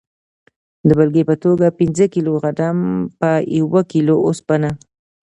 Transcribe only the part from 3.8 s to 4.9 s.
کیلو اوسپنه.